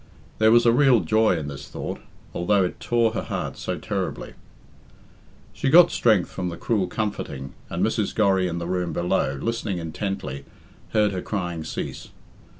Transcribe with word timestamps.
There 0.39 0.51
was 0.51 0.65
a 0.65 0.71
real 0.71 1.01
joy 1.01 1.37
in 1.37 1.47
this 1.47 1.67
thought, 1.67 1.99
although 2.33 2.63
it 2.63 2.79
tore 2.79 3.11
her 3.11 3.21
heart 3.21 3.55
so 3.55 3.77
terribly. 3.77 4.33
She 5.53 5.69
got 5.69 5.91
strength 5.91 6.27
from 6.31 6.49
the 6.49 6.57
cruel 6.57 6.87
comforting, 6.87 7.53
and 7.69 7.85
Mrs. 7.85 8.15
Gorry 8.15 8.47
in 8.47 8.57
the 8.57 8.65
room 8.65 8.93
below, 8.93 9.35
listening 9.39 9.77
intently, 9.77 10.43
heard 10.91 11.11
her 11.11 11.21
crying 11.21 11.63
cease. 11.63 12.07